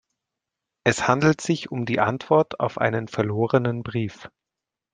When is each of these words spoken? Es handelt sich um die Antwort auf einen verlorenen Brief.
Es 0.83 1.07
handelt 1.07 1.41
sich 1.41 1.69
um 1.71 1.85
die 1.85 1.99
Antwort 1.99 2.59
auf 2.59 2.79
einen 2.79 3.07
verlorenen 3.07 3.83
Brief. 3.83 4.31